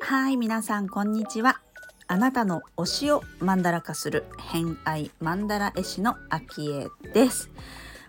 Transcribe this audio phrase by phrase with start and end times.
[0.00, 1.60] はい、皆さんこんにちは。
[2.06, 7.50] あなたの推しをマンダラ化する偏愛マンダラ絵師のアキエです。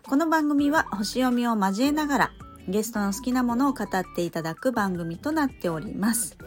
[0.04, 2.32] この番組は星読みを交えながら
[2.68, 6.38] ゲストの好きなものを語っていただく番組となっております。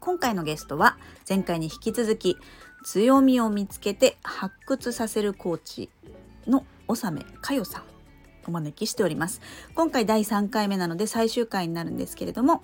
[0.00, 0.98] 今回のゲストは
[1.28, 2.36] 前回に引き続き
[2.82, 5.90] 強みを見つけて発掘させるコーチ
[6.46, 7.82] の納めかよさん
[8.46, 9.40] お招きしております。
[9.74, 12.62] 今回第3回目なので最終回になるんですけれども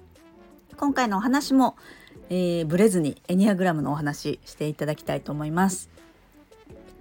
[0.76, 1.76] 今回のお話も、
[2.30, 5.90] えー、ブレずにエニアグラムのお話していただきたいと思います。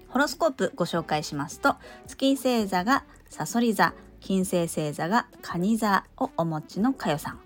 [0.09, 1.75] ホロスコープご紹介しますと
[2.07, 7.39] 月星座がサソリ座金星星座が蟹座をお持ちのかよさん、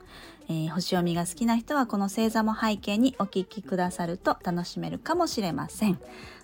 [0.52, 5.98] えー星読みが好きな人はこの星座も背景にお聞きくださると楽しめるかもしれません。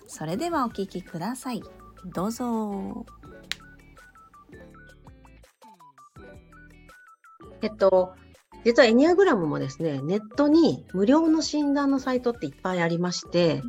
[0.06, 1.62] それではお聞きください。
[2.06, 3.04] どうぞ。
[7.60, 8.14] えっと、
[8.64, 13.62] 実はエニアグラムもですね、ネットに無料の診断のサイトっていっぱいありまして、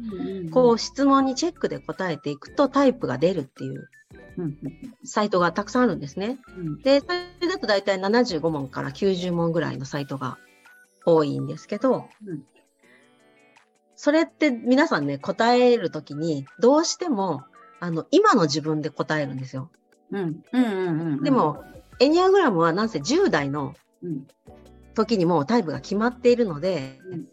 [0.51, 3.89] こう質問にチェックで答えていくとタイプが出るっていう
[4.37, 4.57] うん
[5.03, 6.37] サイトがたくさんあるんですね。
[6.57, 6.81] うん。
[6.81, 7.01] で、
[7.49, 10.37] だと大体75問から90問ぐらいのサイトが
[11.05, 12.43] 多いんですけど、うん。
[13.95, 17.43] それって皆さんね、答えるときにどうしても
[17.79, 19.69] あの今の自分で答えるんですよ。
[20.11, 20.41] うん。
[20.51, 21.63] うんうんうんでも、
[21.99, 24.27] エニアグラムはなんせ10代のうん。
[24.95, 27.27] 時にもうタイプが決まっているので、うん。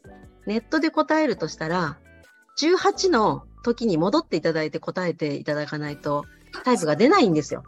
[0.47, 1.98] ネットで答えるとしたら、
[2.59, 6.25] 18の時に戻っていただいて答えていただかないと、
[6.64, 7.64] タイプが出ないんですよ。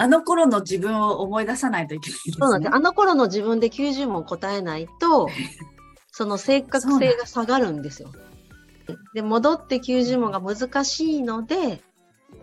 [0.00, 2.34] あの頃の自分を思い出さないといけないね。
[2.38, 2.74] そうなんです。
[2.74, 5.28] あの頃の自分で90問答えないと、
[6.10, 8.10] その正確性が下がるんですよ。
[9.12, 11.82] で、戻って90問が難しいので、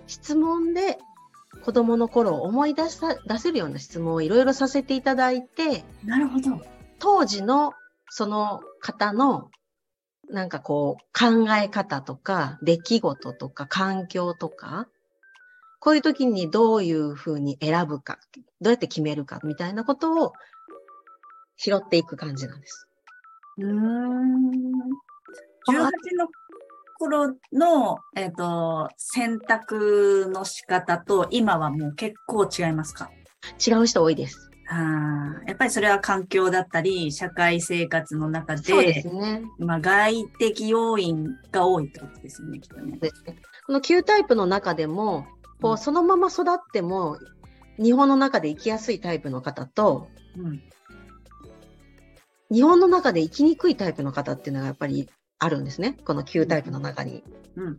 [0.06, 1.00] 質問で
[1.66, 6.62] 子供の頃を思い出さ出せるような質問をいろいろさせていただいて、なるほど。
[7.00, 7.74] 当時の
[8.12, 9.50] その方の
[10.30, 14.88] なんかこう考え方とか出来事とか環境とか、
[15.80, 18.20] こういう時にどういうふうに選ぶか、
[18.62, 20.34] どうやって決めるかみたいなことを
[21.58, 22.88] 拾っていく感じなんです。
[23.58, 24.52] うーん。
[25.70, 25.84] 18
[26.18, 26.28] の
[26.98, 33.12] 頃の、えっ、と、選択の仕方と今はもう結構違いますか？
[33.66, 34.50] 違う人多いです。
[34.70, 39.44] あーやっぱりそれは環境だったり、社会生活の中で、そうですね。
[39.60, 43.00] まあ、外的要因が多いってことですよね、きっとね
[43.66, 45.26] この9タイプの中でも、
[45.62, 47.18] こううんそのまま育っても
[47.78, 50.62] 日本の中で生きやすいタイプの方と、うん。
[52.50, 55.10] 日本の中で生きにくいタイプの方っていうのがやっぱり
[55.40, 55.98] あるんですね。
[56.06, 57.24] この9タイプの中に。
[57.56, 57.78] うん。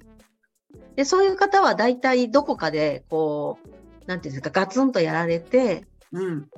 [0.95, 6.49] で、そういう方は大体どこかで、こう、なんていうんですか、ガツンとやられて、うん。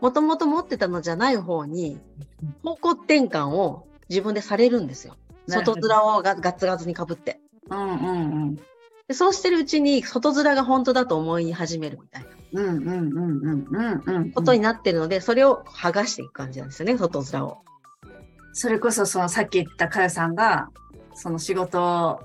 [0.00, 1.98] もともと持ってたのじゃない方に、
[2.62, 5.16] 方向転換を自分でされるんですよ。
[5.48, 7.40] 外面をガガツガツにかぶって。
[7.70, 8.58] うんうんうん。
[9.08, 14.32] でそうしてるうちに、外面が本当だと思い始めるみたいなうんうんうんうんうんうん。
[14.32, 17.58] ことになってるので、それを剥がしていく感じなんですよね、外面を。
[18.52, 20.68] それこそそのさっき言ったかよさんが、
[21.14, 22.20] その仕事、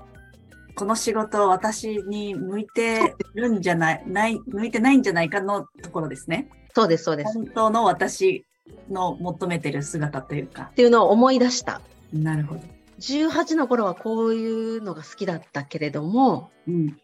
[0.74, 6.48] この仕事私に向いてるんじゃない、ない、向いてないんじゃないかのところですね。
[6.74, 7.30] そうです、そうです。
[7.30, 8.46] っ本当の私
[8.90, 10.70] の求めてる姿というか。
[10.74, 11.80] ていうのを思い出した。
[12.12, 12.60] なるほど。
[13.02, 16.98] 18の頃はこういうのが好きだったけれども、うん。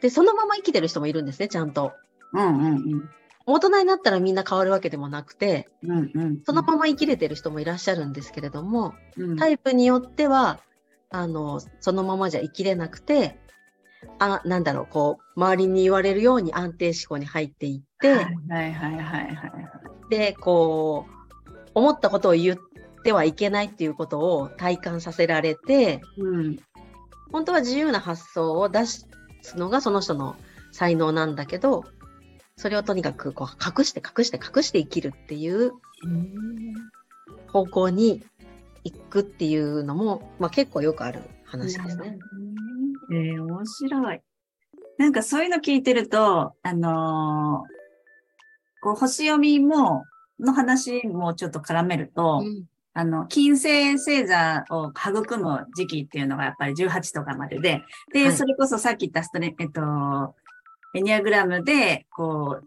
[0.00, 1.92] で、そのまま生きてる人もいるんですね、ちゃんと。
[2.32, 3.10] うんうん
[3.50, 5.90] 大人になったらみんな変わるわけでもなくて、うん。
[5.90, 6.42] うんうん。
[6.44, 10.60] そのまま生きれてる人もいらっしゃるんですけれども、うん、タイプによっては、
[11.08, 13.38] あの、そのままじゃ生きれなくて、
[14.18, 18.26] あ、なんだろう、こう、周りに言われるように安定思考に入っていって。
[20.10, 22.58] で、こう、思ったことを言っ
[23.02, 26.56] てはいけないっていうことを体感させられて、うん。
[27.30, 29.08] 本当は自由な発想を出す
[29.54, 30.36] のがその人の
[30.72, 31.84] 才能なんだけど、
[32.56, 35.72] それをとにかくこう隠して隠して隠して生きるっていう
[37.46, 38.22] 方向に
[38.84, 42.18] 行くっていうのも、まあ、結構よくある話ですね。
[43.12, 44.20] えー、面白い。
[44.98, 47.78] なんかそういうの聞いてると、あのー
[48.80, 50.04] こう、星読みも、
[50.40, 52.64] の話もちょっと絡めると、うん
[52.98, 60.34] あの、金星星座を育む時期っていうのがやっぱり18とかまでで、で、はいそれこそさっき言ったストレ、えっと、
[60.96, 62.64] エニアグラムで、こう、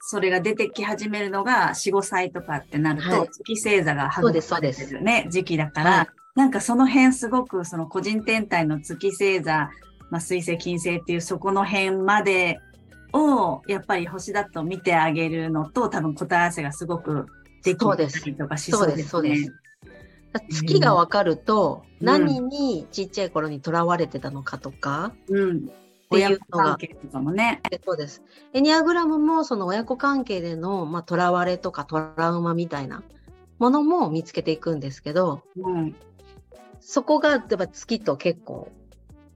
[0.00, 9.70] それが出てき始めるのが4、5歳とかってなると、はい月星座が育そうですね、時期だから、はいなんかその辺すごくその個人天体の月星座
[10.10, 12.60] まあ、水星、金星っていうそこの辺まで
[13.12, 17.26] を、やっぱり星だと見てあげるのと、多分答え合わせがすごく
[17.64, 19.02] できたりとかしそうですね。
[19.04, 19.67] そうです、そうです。
[20.50, 25.58] 月が分かると、何にちっちゃい頃にとらわれてたのかとか、うん。
[25.58, 27.60] っていうのが関係とかもね。
[27.84, 28.22] そうです。
[28.52, 33.02] エニアグラムもその親子関係での、まあ、とらわれとかトラウマみたいな
[33.58, 35.94] ものも見つけていくんですけど、うん。
[36.80, 38.72] そこがやっぱ月と結構、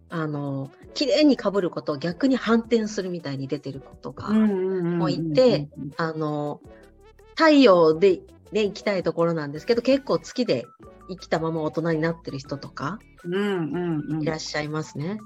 [0.09, 6.61] あの、綺麗に被ることを逆に反転するみたいに出てることが、もういて、あの、
[7.35, 8.21] 太陽で
[8.53, 10.67] ね、行きたいところなんですけど、結構月で
[11.09, 15.19] 生きたまま大人になってる人とか、うんうんうんいらっしゃいますね。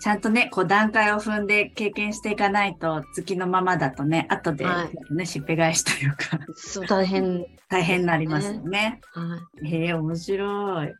[0.00, 4.88] ちゃんとね、こう段階を踏んで経験していかないと、月のままだとね、後で、ねは
[5.22, 7.46] いしっぺ返しというか、そう、大変。
[7.68, 9.00] 大変になりますよね。
[9.12, 9.72] はい。
[9.72, 10.92] へえ、面白い。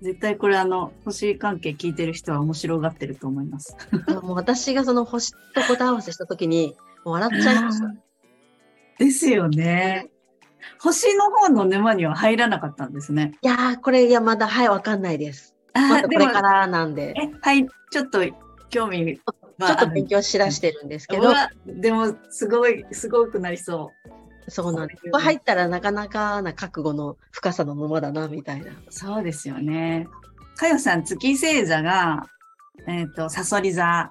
[0.00, 3.76] 絶対これあの、星関係聞いてる人は面白がってると思います。
[4.22, 6.74] もう私がその星と答え合わせしたときに、
[7.04, 7.94] もう笑っちゃいました。
[8.98, 10.11] ですよね。
[10.78, 13.32] 星の方の沼には入らなかったんですね。
[13.42, 15.56] いやー、これ、いや、まだ、はい、わかんないです。
[15.74, 18.20] まだこれからなんで、え、はい、ちょっと
[18.70, 21.32] 興味ちょっと勉強しだしてるんですけど、
[21.66, 23.92] でも、すごい、すごくなりそ
[24.48, 25.02] そうなんです。
[25.10, 28.72] これ入ったらなかなかな覚悟の深さのままだな、みたいな。
[28.72, 28.74] う。
[28.90, 30.08] そうですよね。
[30.56, 32.26] かよさん、月星座が、
[32.88, 34.10] えっ、と、サソリ座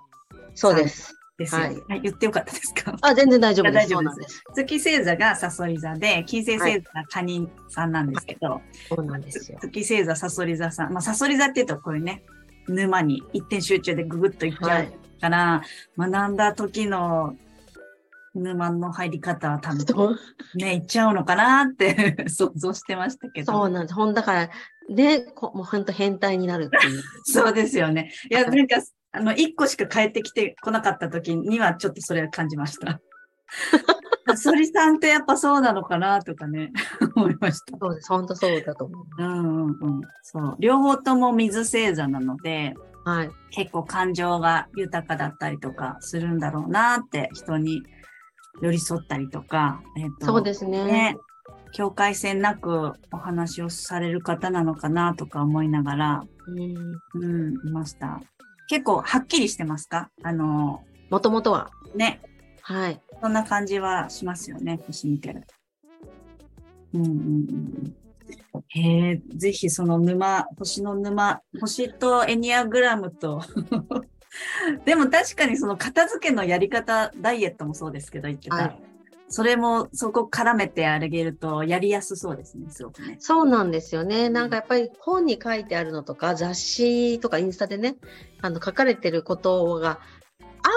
[0.56, 1.16] そうです。
[1.42, 2.02] ですよ、はいはい。
[2.02, 2.96] 言ってよかったですか？
[3.02, 3.76] あ、全然大丈夫です。
[3.76, 4.44] 大丈夫ですそうなんです。
[4.56, 9.60] 月星座がサソリ座で、金星星座がカニさんなんですけど、そうなんですよ。
[9.62, 10.94] 月星座、サソリ座さん。
[10.94, 12.24] まあ、サソリ座って言うとこういうね、
[12.68, 15.62] 沼に一点集中でググッといっちゃうから、
[15.98, 17.36] 学んだ時の
[18.34, 20.18] 沼の入り方は多分
[20.56, 23.52] ね、いっちゃうのかなって 想像してましたけど。
[23.52, 23.94] そうなんです。
[23.94, 24.50] ほんだから、
[24.90, 27.02] ね、こもう本当変態になるっていう。
[27.26, 28.12] そうですよね。
[28.30, 28.78] いや、はいなんか、
[29.14, 33.02] あの、一個しか帰ってきてこなかった時にはちょっとそれを感じました。
[34.28, 36.72] サソリさんってやっぱそうなのかなとかね、
[37.16, 37.78] 思いました。
[37.78, 38.10] そうです。
[38.10, 39.06] 本当そうだと思う。
[39.18, 39.70] うんうんう
[40.00, 40.02] ん。
[40.22, 40.56] そう。
[40.60, 42.74] 両方とも水星座なので、
[43.04, 43.32] はい。
[43.50, 47.82] 結構感情が豊かだったりとかするんだろうなって、人に
[48.62, 50.86] 寄り添ったりとか、えっ、と、そうですね。
[50.86, 51.18] ね、
[51.74, 57.02] 境界線なくお話をされる方なのかなとか思いながら、うん。
[57.16, 58.22] うん、いました。
[58.72, 60.10] 結構はっきりしてますか？
[60.24, 61.72] あの、もともとは？
[61.94, 62.22] ね、
[62.62, 63.02] はい。
[63.22, 65.44] そんな感じはしますよね、星見てる。
[66.94, 67.96] うんうんうん。
[68.70, 73.42] へえ、ぜひその沼、星の沼、星とエニアグラムと、
[74.86, 78.56] でも確かにその片付けのやり方、ダイエットもそうですけど言ってた。
[78.56, 78.82] はい
[79.32, 83.16] それもそこ絡めてあげるとやりやすそうですね、すごくね。
[83.20, 84.30] そうなんですよね。
[84.30, 87.96] なんかやっぱり本に書いてあるのとか、雑誌とかインスタでね、
[88.42, 90.00] あの書かれてることが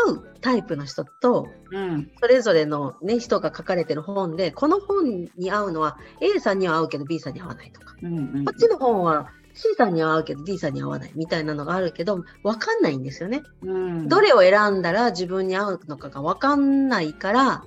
[0.06, 2.10] 合うタイプの人と、うん。
[2.20, 13.42] それぞれのね、人が書かれてる本で、この本に合うのは A さんには合うけど B さんに合わないとか、うんうんこっちの本は C さんには合うけど D さんには合わないみたいなのがあるけど、わかんないんですよね。
[13.62, 14.08] うん。
[14.08, 17.64] どれを選んだら自分に合うのかがわかんないから、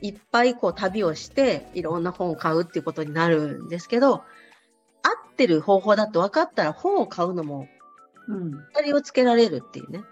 [0.00, 4.20] いっぱいこう旅をしていろんな本を買うっていうことになるんですけど、合
[5.32, 7.68] ってる方法だと分かったら本を買うのも
[8.28, 8.52] うん。
[8.52, 10.02] 当たりをつけられるっていうね。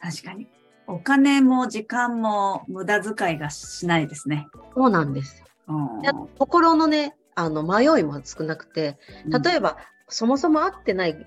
[0.00, 0.46] 確かに。
[0.86, 4.46] お金も時間も無駄遣いがしないですね。
[4.74, 5.46] そうなんですよ。
[5.68, 8.98] うんや心のね、あの迷いも少なくて、
[9.44, 11.26] 例えば、そもそも合ってない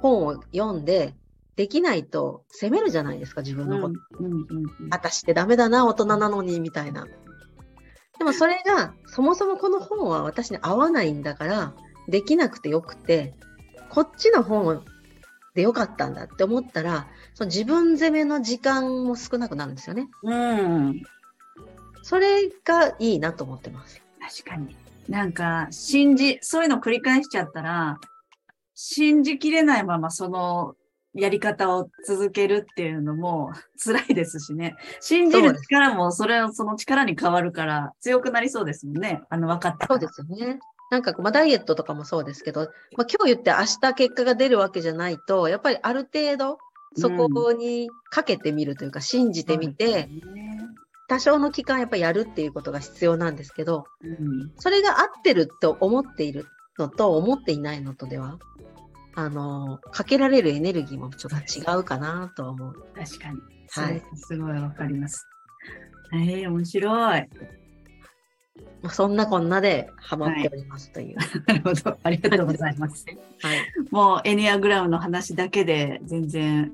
[0.00, 1.14] 本を読んで、
[1.60, 4.00] できないと責めるじゃないですか、自分のこと。
[4.18, 7.06] うんうんうん私ってダメだな、大人なのに、みたいな。
[8.18, 11.74] でもそれが、そもそもこの本は私に合わないんだから、
[12.08, 13.34] できなくてよくて、
[13.90, 14.82] こっちの本
[15.54, 20.08] でよかったんだって思ったら、その自分責めの時間も少なくなるんですよね。
[20.22, 21.02] うん。
[22.02, 24.00] それがいいなと思ってます。
[24.42, 24.74] 確かに。
[25.10, 28.00] なんか、信じ、そういうの繰り返しちゃったら、
[28.74, 30.74] 信じきれないままその
[31.14, 33.52] やり方を続けるっていうのも
[33.82, 34.76] 辛いですしね。
[35.00, 39.22] 信じる力もそれをその力に変わるから強くなりそうですもんね。
[39.28, 39.86] あの、分かった。
[39.86, 40.60] そうですよね。
[40.90, 42.62] なんか、まあ、ダイエットとかもそうですけど、
[42.96, 46.58] まあ、今日言って明日結果が出るわけじゃないと、やっぱりある程度、
[46.96, 50.08] そこにかけてみるというか、信じてみて、
[51.08, 54.52] 多少の期間やっぱりやるっていうことが必要なんですけど、うん。
[54.56, 56.46] それが合ってると思っている
[56.78, 58.38] のと思っていないのとでは、
[59.14, 62.74] あの、かけられるエネルギーもちょっと違うかなとは思う。
[62.94, 63.40] 確かに。
[63.70, 64.02] ははいい。
[64.16, 65.26] すごいわかります。
[66.12, 67.28] ええ面白い。
[68.82, 71.16] まあ、そんなこんなでハマっておりますという。
[71.46, 71.98] なるほど。
[72.02, 73.06] ありがとうございます。
[73.42, 73.58] はい。
[73.90, 76.72] もうエニアグラムの話だけで全然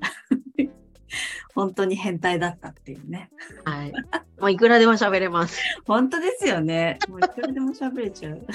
[1.53, 3.29] 本当に変態だったっていうね。
[3.65, 3.91] はい。
[4.39, 5.59] もういくらでも喋れます。
[5.85, 6.99] 本当ですよね。
[7.09, 8.45] もういくらでも喋れちゃう。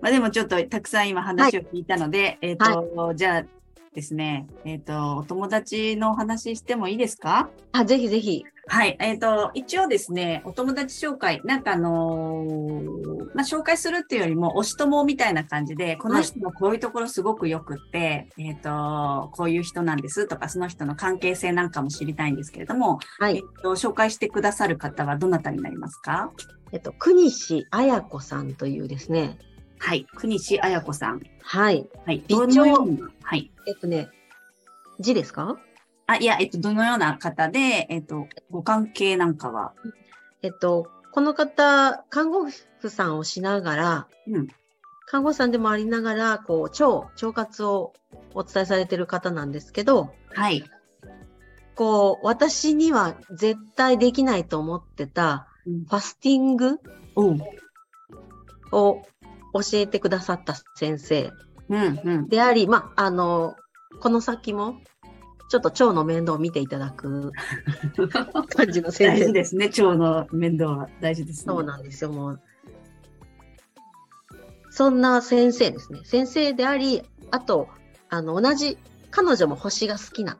[0.00, 3.44] まあでもちょっとたくさん今話を聞いたので、えっ、と、じゃあ
[3.94, 7.50] ですね、えっ、と、お友達のお話ししてもいいですか？
[7.72, 8.44] あ、ぜひぜひ。
[8.68, 8.96] はい。
[9.00, 23.42] えっ、と、一応ですね、お友達紹介、なんかあのーまあ、紹介するっていうよりも、推し友みたいな感じで、この人のこういうところすごくよくって、えっ、と、こういう人なんですとか、その人の関係性なんかも知りたいんですけれども、はいえっ。
[23.60, 26.30] と、紹介してくださる方はどなたになりますか？
[26.72, 29.36] えっと、国西彩子さんというですね。
[29.82, 30.06] はい。
[30.14, 31.22] 国西彩子さん。
[31.42, 31.88] はい。
[32.04, 32.22] はい。
[32.28, 33.50] どのような、はい。
[33.66, 34.08] えっとね、
[35.00, 35.58] 字ですか？
[36.06, 39.72] あ、いや、えっと、どのような方で、えっと、ご関係なんかは？
[40.42, 44.48] えっと、この方、看護婦さんをしながら、うん。
[45.06, 46.86] 看護師さんでもありながら、こう、腸、
[47.26, 47.94] 腸活を
[48.34, 50.62] お伝えされている方なんですけど、はい。
[51.74, 56.78] こう、私には絶対できないと思ってた、うんファスティング。
[58.72, 59.02] を
[59.52, 61.32] 教えてくださった先生
[61.68, 62.28] うん、うん。
[62.28, 63.56] であり、まあ、あの、
[64.00, 64.80] この先も、
[65.48, 67.32] ちょっと腸の面倒を見ていただく
[68.54, 69.66] 感じの先大事生ですね。
[69.66, 71.44] 腸の面倒は大事ですね。
[71.46, 72.40] そうなんですよ、もう。
[74.70, 76.00] そんな先生ですね。
[76.04, 77.02] 先生であり、
[77.32, 77.68] あと、
[78.08, 78.78] あの、同じ、
[79.10, 80.38] 彼女も星が好きな。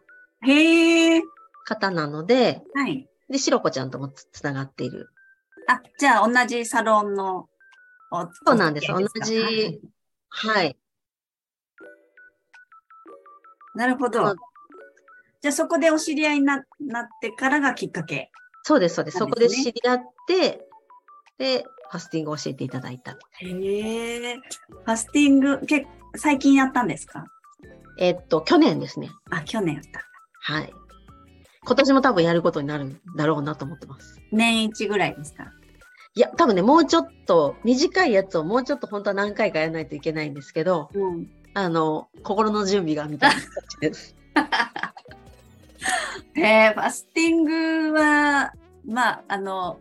[1.65, 3.09] 方なので、はい。
[3.29, 5.11] で、しろこちゃんともつつながっている。
[5.69, 7.50] あ、じゃあ同じサロンのお。
[8.11, 9.81] そうなんです同じ
[10.29, 10.77] はい。
[13.75, 14.37] なるほどうん。
[15.41, 18.31] じゃあそこでお知り合いにななってからがきっかけ。
[18.63, 19.19] そうです、そうです。
[19.19, 20.67] そうこで知り合って、
[21.39, 23.13] で、ファスティングを教えていただいた。
[23.39, 24.35] へえ。
[24.35, 25.87] ファスティング、け
[26.17, 27.25] 最近やったんですか？
[27.99, 29.11] えっと、去年ですね。
[29.31, 30.03] あ、去年やった。
[30.43, 30.75] はい。
[31.65, 34.21] 今年も多分やることになるんだろうなと思ってます。
[34.33, 35.53] 年一ぐらいですか？
[36.21, 41.31] いや、多分ね、もうちょっと、短いやつをもうちょっと本当は何回かやらないといけないんですけど、うん。
[41.55, 44.15] あの、心の準備がみたいな感じです。
[46.35, 48.53] へ え、ファスティングは、
[48.85, 49.81] まあ、あの、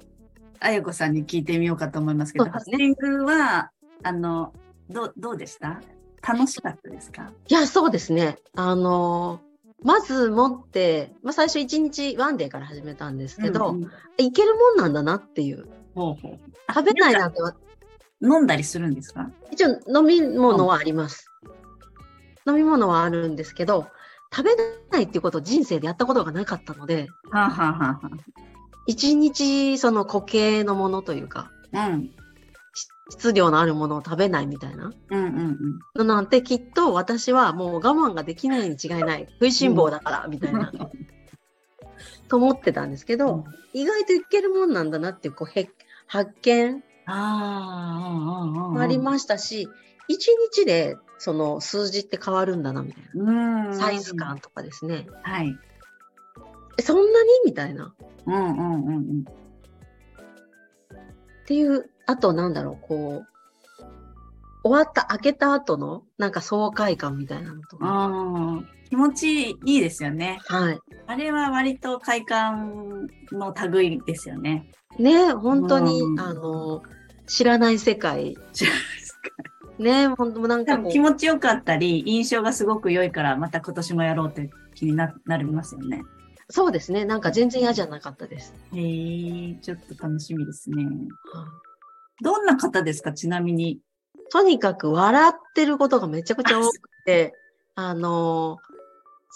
[0.62, 3.72] あやこさんに聞いてみようかと思いますけど、そうですファスティングは、
[4.04, 4.54] あの、
[4.90, 5.82] どう、どうでした？
[6.26, 7.34] 楽しかったですか？
[7.50, 8.38] いや、そうですね。
[8.56, 9.42] あの
[9.82, 15.70] まず持って、まあ、最初1日ワンデーから始めたんですけど、うんうんいけるもんなんだなっていう。
[16.00, 16.40] ほうほう
[16.74, 17.54] 食べないなんては、
[18.22, 19.30] 飲んだりするんですか？
[19.52, 21.30] 一応飲み物はあります。
[22.48, 23.88] 飲み物はあるんですけど、
[24.34, 24.56] 食べ
[24.92, 28.12] ないっていうことを人生でやったことがなかったので、はあ、はあはあは
[28.88, 32.12] 一日その固形のものというか、あ、うん。
[33.12, 35.58] 質量のあるものを食べないみたいなうんうん
[35.96, 39.28] のなんてきっと私はもう我慢ができないに違いない。
[39.34, 40.72] 食いしん坊だから、みたいな。
[42.28, 45.70] と思ってたんですけど、うん意外といけるもんなんだなっていうこうへ
[46.10, 49.70] 発見ああ、りましたし、
[50.08, 53.68] 一日でその数字って変わるんだなみたいな。
[53.68, 53.76] うん。
[53.76, 55.06] サイズ感とかですね。
[55.22, 55.56] はい。
[56.80, 57.94] えそんなにみたいな。
[58.26, 59.22] うんうんうんうん。
[59.22, 59.24] っ
[61.46, 63.28] ていう、あとなんだろう、こう、
[64.64, 68.64] 終わった、開けた後のなんか爽快感みたいなのとか。
[68.90, 70.40] 気持ちいいですよね。
[70.48, 70.80] はい。
[71.08, 74.70] あれは割と快感の類ですよね。
[74.98, 76.82] ね本当に、うんあの、
[77.28, 78.36] 知らない世界。
[78.52, 79.20] 知らないですか
[79.78, 86.02] ね本当なん多か気持ちよかったり、印象がすごく良いから、また今年もやろうって気にななりますよね。
[86.50, 87.06] そうですね。
[87.06, 88.56] なんか全然嫌じゃなかったです。
[88.74, 90.84] へえ、ちょっと楽しみですね。
[90.84, 90.96] はい
[92.22, 93.80] どんな方ですか、ちなみに。
[94.32, 97.34] とにかく笑ってることがめちゃくちゃ多くて、
[97.76, 98.58] あの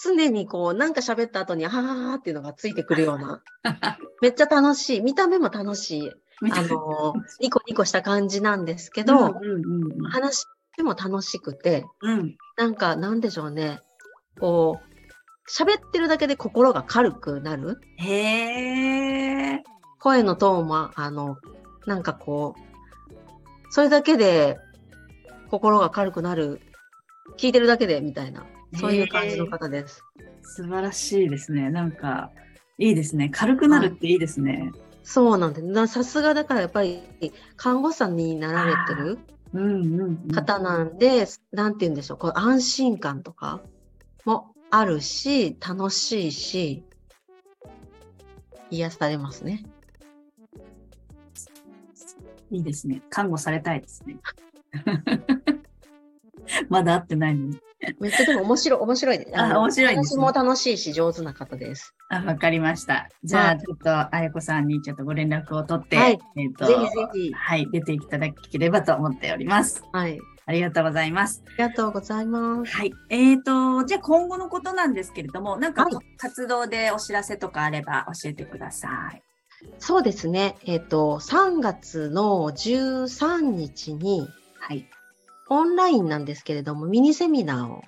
[0.02, 3.42] 常にこう、なんか喋った後に、はははっていうのがついてくるような、
[4.20, 5.00] めっちゃ楽しい。
[5.00, 6.12] 見た目も楽しい。
[6.52, 10.46] あのニコニコした感じなんですけど、うんうんうん話
[10.82, 12.36] も楽しくて、うん。
[12.56, 13.78] なんか、なんでしょうね。
[14.40, 17.80] こう、喋ってるだけで心が軽くなる。
[17.98, 19.62] へえ。
[20.00, 21.38] 声のトーンも、あの、
[21.86, 22.60] なんかこう、
[23.70, 24.58] それだけで
[25.50, 26.60] 心が軽くなる。
[27.38, 28.46] 聞いてるだけで、みたいな。
[28.74, 30.02] そういう感じの方です。
[30.42, 31.70] 素晴らしいですね。
[31.70, 32.30] なんか、
[32.78, 33.30] いいですね。
[33.30, 34.72] 軽くなるっていいですね。
[35.02, 37.02] そうなんでさすがだからやっぱり、
[37.56, 39.18] 看護師さんになられてる
[39.52, 40.28] うんうん、うん。
[40.32, 43.60] 方なんで、なんて言うんでしょう、こう安心感とか
[44.24, 46.84] もあるし、楽しいし、
[48.70, 49.64] 癒されますね。
[52.50, 53.02] いいですね。
[53.10, 54.16] 看護されたいですね。
[56.70, 57.58] まだ会ってないのに。
[58.00, 59.34] めっちゃでも面白い、面白い。
[59.34, 61.94] あの面白いですね私も楽しいし、上手な方です。
[62.08, 63.08] あ、わかりました。
[63.24, 67.32] じゃあ、はいちょっと、あやこさんにちょっとご連絡を取って、はいえっ、と、ぜひぜひ。
[67.34, 69.84] はい、出ていただければと思っております。
[69.92, 70.18] はい。
[70.46, 71.42] ありがとうございます。
[71.46, 72.76] ありがとうございます。
[72.76, 72.92] はい。
[73.08, 79.22] えっ、と、じゃあ今後のことなんですけれども、なんかはい活動でお知らせとかあれば教えてください。
[79.78, 80.56] そうですね。
[80.66, 84.28] えっ、と、3月の13日に、
[84.58, 84.86] はい。
[85.48, 87.82] オンラインなんですけれども、ミニセミナーを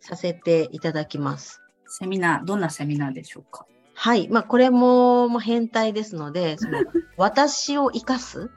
[0.00, 1.60] させていただきます。
[1.86, 3.66] セミナー、どんなセミナーでしょうか？
[3.94, 4.28] はい。
[4.28, 6.78] まあ、これも、もう変態ですので、その、
[7.16, 8.50] 私を生かす、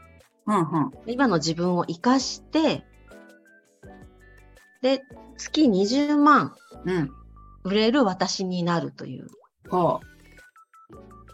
[0.46, 0.92] うんうん。
[1.08, 2.86] 今の自分を生かして、
[4.82, 5.04] で、
[5.38, 6.56] 月20万
[6.86, 7.12] うん。
[7.64, 9.28] 売れる私になるという。
[9.70, 10.02] ほ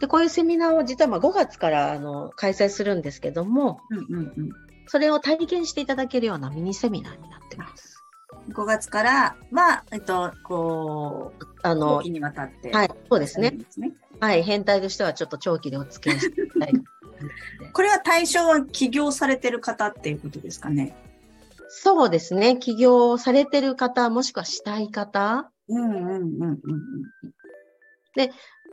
[0.00, 3.96] で、こういうセミナーを実はまあ5月からあの開催するんですけども、う。
[3.96, 4.50] うんうんうん。
[4.90, 8.02] それを体験していただけるようなミニセミナーになってます。
[8.48, 12.72] 5月からは、えっと、こう、あのにわたって。
[12.72, 13.52] はい、そうですね。
[13.52, 13.92] ですね。
[14.18, 16.72] はい、変態としてはちょっと長期でお付き合いしていきたい。
[17.72, 20.92] これは対象は起業されてる方っていうことですかね？
[21.68, 22.56] そうですね。
[22.56, 26.60] 起業されてる方、もしくはしたい方、うんうんうんうんうん。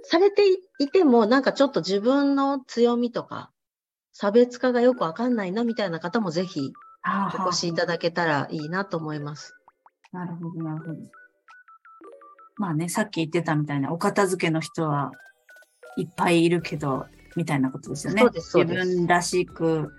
[0.01, 0.41] されて
[0.79, 3.51] いても、なんかちょっと自分の強みとか、
[4.19, 9.53] 差別化がよくわかんないなみたいな方もぜひあお越しいただけたらいいなと思います。
[10.11, 10.99] なるほど、なるほど。
[12.55, 15.11] まあね、さっき言ってたみたいな、お片付けの人は
[15.97, 17.05] いっぱいいるけど、
[17.35, 18.21] みたいなことですよね。
[18.23, 19.93] そうですそうです自分らしく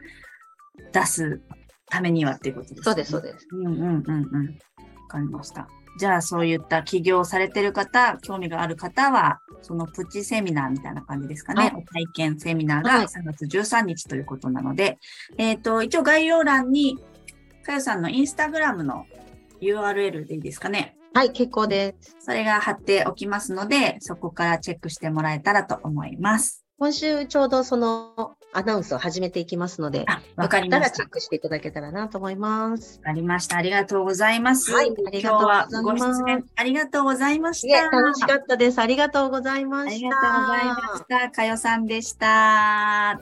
[0.92, 1.40] 出す
[1.86, 2.82] ためにはっていうことですね。
[2.82, 3.46] そうです、そうです。
[3.52, 4.46] うんうんうんうん。
[4.48, 5.68] わかりました。
[5.98, 11.62] じゃあ、そういった起業されてる方、興味がある方は、そのプチセミナーみたいな感じですかね。
[11.62, 14.98] はい体験セミナーがはい3月13日ということなので、
[15.36, 16.98] えっ、と、一応概要欄に、
[17.64, 19.06] かよさんのインスタグラムの
[19.60, 20.96] URL でいいですかね。
[21.14, 22.16] はい、結構です。
[22.20, 26.67] それが貼っておきますので、そこからチェックしてもらえたらと思います。
[26.78, 30.88] 今週ちょうどそのアナウンスを始めていきますので、あ、わかりました。
[30.88, 32.98] らチェックしていただけたらなと思います。
[32.98, 33.56] わかりました。
[33.56, 34.72] ありがとうございます。
[34.72, 37.90] はいありがとうございますご出演ありがとうございました。
[37.90, 38.78] 楽しかったです。
[38.80, 39.94] ありがとうございました。
[39.94, 41.30] ありがとうございました。
[41.30, 43.20] かよさんでした。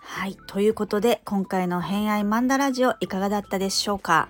[0.00, 0.36] はい。
[0.48, 4.28] ということで、今回の偏愛マンダラジオいかがだったでしょうか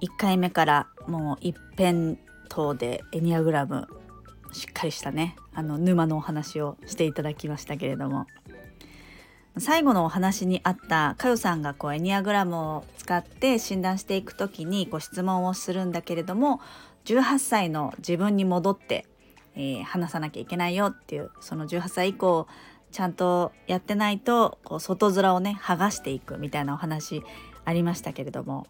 [0.00, 2.18] ?1 回目からもう一辺
[2.50, 3.86] 倒でエニアグラム、
[4.54, 8.26] しっかりしたね、あの沼のお話をしていただきましたけれども、
[9.58, 16.60] 最後のお話にあったかよさんがこうエニアグラムを使って診断していくときにご質問をするんだけれども
[17.04, 19.06] 18歳の自分に戻って、
[19.54, 22.48] えー話さなきゃいけないよっていうその18歳以降
[22.90, 27.22] ちゃんとやってないとこう外面をね剥がしていくみたいなお話
[27.64, 28.66] ありましたけれども、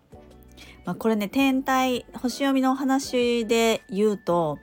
[0.84, 4.58] まあ、これね天体星読みのお話で言うと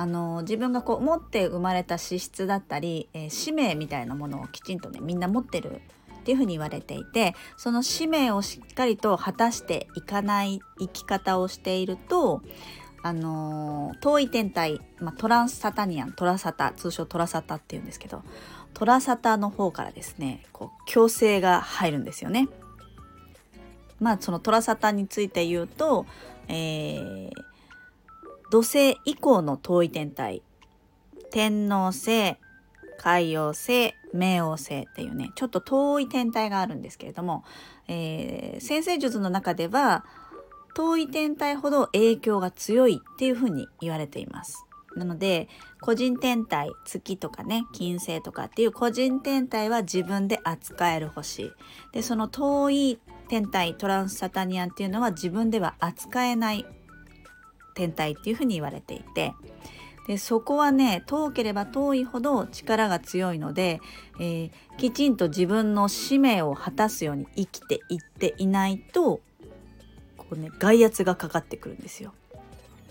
[0.00, 5.82] あの自分がこう持って生まれた資質だったり、えー使命みたいなものをきちんとねみんな持ってる
[6.20, 12.40] っていうふうに言われていてその使命をしっかりと果たしていかない生き方をしていると
[13.02, 18.22] あの遠い天体、まあ、トランスサタニアントラサタ通称トラサタっていうんですけど
[18.72, 22.48] トラサタの方からですねこう強制が入るんですよね。
[23.98, 26.06] まあそのトラサタについて言うと、
[26.48, 27.49] えー
[28.50, 30.42] 土星以降の遠い天体
[31.30, 32.36] 天王星
[32.98, 37.44] 海王星冥王星っていうねちょっと遠い天体があるんですけれども、
[37.88, 40.04] えー先生術の中では
[40.74, 44.66] 遠い天体ほど影響が強いっていうふうに言われています。
[44.96, 45.48] なので
[45.80, 51.52] 個人天体月とかね金星とかっていう個人天体は自分で扱える星
[51.92, 56.66] でその遠い天体トランスサタニアンっていうのは自分では扱えない
[57.74, 59.34] 天体っていうふうに言われていて
[60.06, 63.80] でそこはね遠ければ遠いほど力が強いので、
[64.18, 69.20] えーきちんと自分の使命を果たすように生きていっていないと
[70.16, 72.14] こう、ね、外圧がかかってくるんですよ。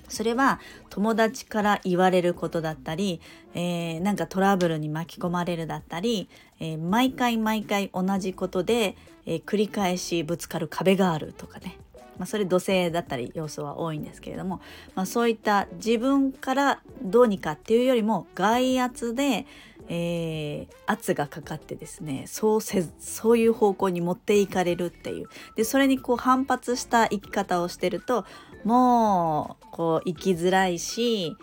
[0.08, 3.22] それは友達から言われることだったり、
[3.56, 11.80] えーなんかトラブルに巻き込まれるだったり、えー毎回毎回同じことで、えー繰り返しぶつかる壁があるとかね、
[12.20, 14.62] まあ、それ土星だったり要素は多いんですけれども、
[14.94, 19.46] まあ、そういった自分からどうにかっていうよりも外圧で、
[19.88, 25.28] えー圧がかかってですねそうせそういう方向に持っていかれるっていう。
[25.56, 28.26] でそれにこう反発した生き方をしてると
[28.64, 31.36] もうこう生きづらいし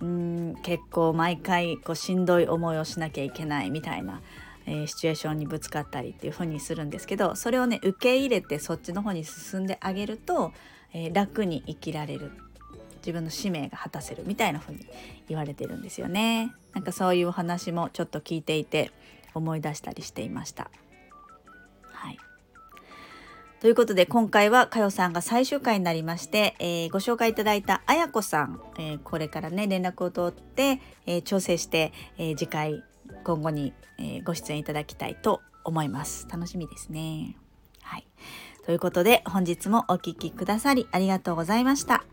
[0.00, 4.20] うん結構毎回こうしんどい思いをしなきゃいけないみたいな
[4.66, 10.52] えー、シチュエーションにぶつかったりっていう風にするんですけどそれをね受け入れてそっちの方に進んであげると、
[10.92, 12.30] えー、楽に生きられる
[12.98, 14.86] 自分の使命が果たせるみたいな風に
[15.28, 16.54] 言われてるんですよね。
[16.72, 18.92] なんかそういうお話もちょっと聞いていて
[19.34, 20.70] 思い出したりしていました。
[21.90, 22.16] はい
[23.60, 32.82] ということで今回はかよさんが最終回になりまして、えー、ご紹介いただいたあやこさん、えー、これからね連絡を取って、えー、調整して、え次回
[33.22, 36.26] 今後に、えご出演いただきたいと思います。
[36.30, 37.36] 楽しみですね。
[37.82, 38.06] はい。
[38.64, 42.04] ということで本日もお聴きくださりありがとうございました。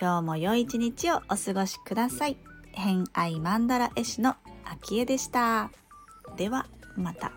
[0.00, 2.36] 今日も良い一日をお過ごしください。
[2.72, 5.70] 偏愛マンダラ絵師の秋江でした。
[6.36, 6.66] では
[6.96, 7.32] また。